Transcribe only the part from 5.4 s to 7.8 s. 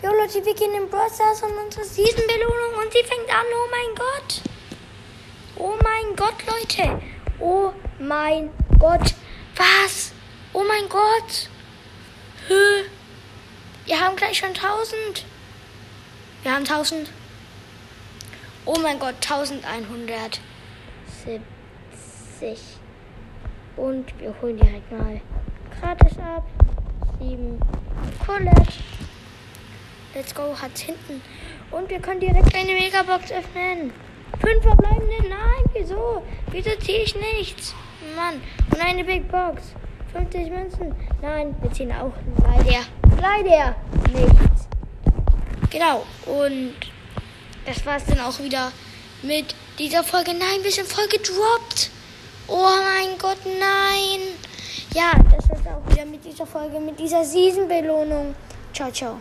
Oh mein Gott, Leute. Oh